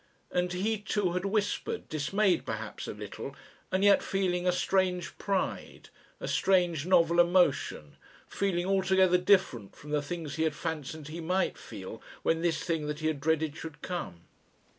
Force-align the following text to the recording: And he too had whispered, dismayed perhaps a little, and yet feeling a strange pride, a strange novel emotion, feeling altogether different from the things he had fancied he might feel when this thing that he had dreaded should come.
And 0.31 0.51
he 0.51 0.79
too 0.79 1.11
had 1.13 1.25
whispered, 1.25 1.87
dismayed 1.87 2.43
perhaps 2.43 2.87
a 2.87 2.93
little, 2.95 3.35
and 3.71 3.83
yet 3.83 4.01
feeling 4.01 4.47
a 4.47 4.51
strange 4.51 5.15
pride, 5.19 5.89
a 6.19 6.27
strange 6.27 6.87
novel 6.87 7.19
emotion, 7.19 7.97
feeling 8.27 8.65
altogether 8.65 9.19
different 9.19 9.75
from 9.75 9.91
the 9.91 10.01
things 10.01 10.37
he 10.37 10.43
had 10.43 10.55
fancied 10.55 11.09
he 11.09 11.21
might 11.21 11.55
feel 11.55 12.01
when 12.23 12.41
this 12.41 12.63
thing 12.63 12.87
that 12.87 12.97
he 13.01 13.05
had 13.05 13.21
dreaded 13.21 13.55
should 13.55 13.83
come. 13.83 14.21